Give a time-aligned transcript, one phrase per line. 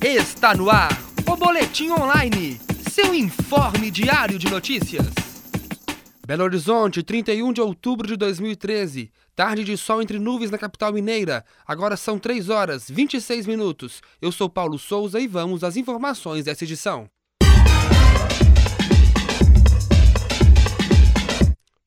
[0.00, 0.92] Está no ar
[1.26, 5.08] o Boletim Online, seu informe diário de notícias.
[6.24, 9.10] Belo Horizonte, 31 de outubro de 2013.
[9.34, 11.44] Tarde de sol entre nuvens na capital mineira.
[11.66, 14.00] Agora são 3 horas 26 minutos.
[14.22, 17.10] Eu sou Paulo Souza e vamos às informações dessa edição.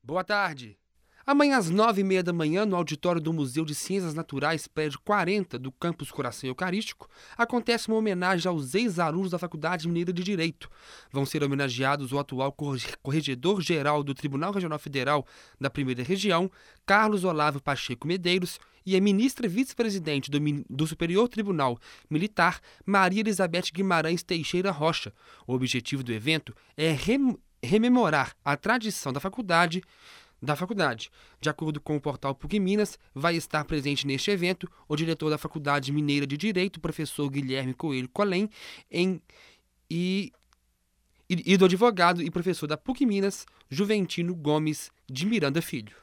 [0.03, 0.80] Boa tarde.
[1.25, 4.99] Amanhã às nove e meia da manhã, no auditório do Museu de Ciências Naturais, prédio
[5.05, 7.07] 40 do Campus Coração Eucarístico,
[7.38, 10.70] acontece uma homenagem aos ex-alunos da Faculdade Mineira de Direito.
[11.11, 12.55] Vão ser homenageados o atual
[13.03, 15.25] corregedor-geral do Tribunal Regional Federal
[15.59, 16.49] da Primeira Região,
[16.85, 21.77] Carlos Olavo Pacheco Medeiros, e a ministra vice-presidente do, do, Superior Tribunal
[22.09, 25.13] Militar, Maria Elizabeth Guimarães Teixeira Rocha.
[25.45, 29.83] O objetivo do evento é rem rememorar a tradição da faculdade
[30.41, 31.12] da faculdade.
[31.40, 35.38] De acordo com o portal PUC Minas, vai estar presente neste evento o diretor da
[35.38, 38.50] Faculdade Mineira de Direito, professor Guilherme Coelho Colém,
[38.90, 39.22] em,
[39.90, 40.31] e,
[41.30, 46.02] e, e do advogado e professor da PUC Minas, Juventino Gomes de Miranda Filho.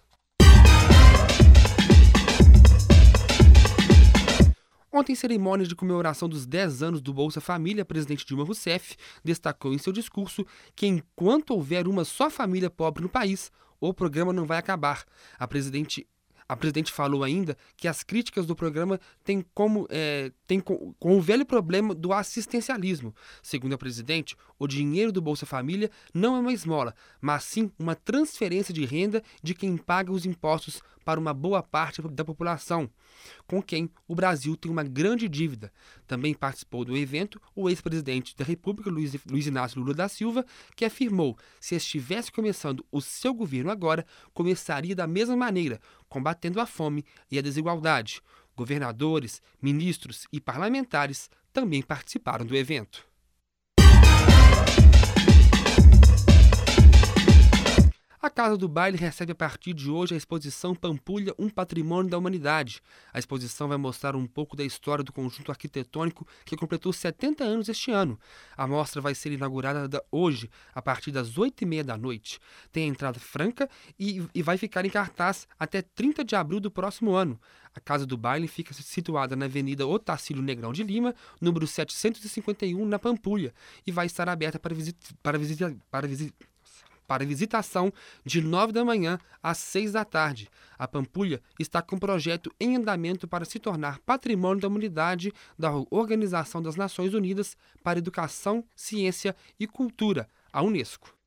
[4.91, 9.73] Ontem, em cerimônia de comemoração dos 10 anos do Bolsa Família, presidente Dilma Rousseff destacou
[9.73, 14.47] em seu discurso que enquanto houver uma só família pobre no país, o programa não
[14.47, 15.05] vai acabar.
[15.39, 16.09] A presidente
[16.49, 21.17] a presidente falou ainda que as críticas do programa têm como é, têm com, com,
[21.17, 23.15] o velho problema do assistencialismo.
[23.43, 27.95] Segundo a presidente, o dinheiro do Bolsa Família não é uma esmola, mas sim uma
[27.95, 32.91] transferência de renda de quem paga os impostos para uma boa parte da população,
[33.47, 35.73] com quem o Brasil tem uma grande dívida.
[36.07, 40.45] Também participou do evento o ex-presidente da República, Luiz, Luiz Inácio Lula da Silva,
[40.77, 46.67] que afirmou: se estivesse começando o seu governo agora, começaria da mesma maneira, combatendo a
[46.67, 48.23] fome e a desigualdade.
[48.57, 53.07] Governadores, ministros e parlamentares também participaram do evento.
[58.21, 62.19] A Casa do Baile recebe a partir de hoje a exposição Pampulha, um patrimônio da
[62.19, 62.83] humanidade.
[63.13, 67.69] A exposição vai mostrar um pouco da história do conjunto arquitetônico que completou 70 anos
[67.69, 68.19] este ano.
[68.57, 72.41] A mostra vai ser inaugurada hoje, a partir das 8h30 da noite.
[72.73, 77.13] Tem entrada franca e, e vai ficar em cartaz até 30 de abril do próximo
[77.13, 77.41] ano.
[77.73, 82.99] A Casa do Baile fica situada na Avenida Otacílio Negrão de Lima, número 751, na
[82.99, 83.55] Pampulha,
[83.87, 86.35] e vai estar aberta para visita, para visita, para visita
[87.09, 87.93] para visitação
[88.25, 90.49] de 9 da manhã às 6 da tarde.
[90.79, 95.73] A Pampulha está com um projeto em andamento para se tornar patrimônio da humanidade da
[95.91, 101.18] Organização das Nações Unidas para Educação, Ciência e Cultura, a Unesco.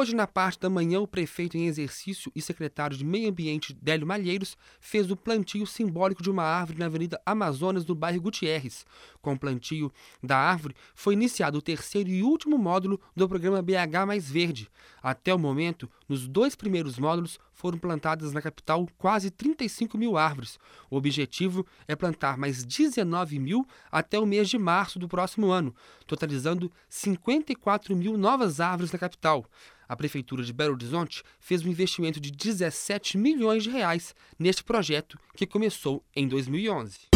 [0.00, 4.06] Hoje, na parte da manhã, o prefeito em exercício e secretário de Meio Ambiente, Délio
[4.06, 8.86] Malheiros, fez o plantio simbólico de uma árvore na Avenida Amazonas, no bairro Gutierrez.
[9.20, 14.06] Com o plantio da árvore, foi iniciado o terceiro e último módulo do programa BH
[14.06, 14.70] Mais Verde.
[15.02, 20.58] Até o momento, nos dois primeiros módulos, foram plantadas na capital quase 35 mil árvores.
[20.88, 25.74] O objetivo é plantar mais 19 mil até o mês de março do próximo ano,
[26.06, 29.44] totalizando 54 mil novas árvores na capital
[29.90, 35.18] a Prefeitura de Belo Horizonte fez um investimento de 17 milhões de reais neste projeto
[35.34, 37.08] que começou em 2011.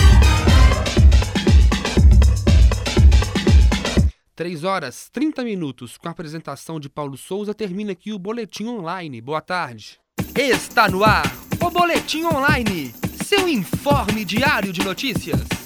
[4.34, 9.20] 3 horas 30 minutos com a apresentação de Paulo Souza termina aqui o Boletim Online.
[9.20, 10.00] Boa tarde.
[10.34, 11.32] Está no ar
[11.64, 12.92] o Boletim Online,
[13.24, 15.63] seu informe diário de notícias.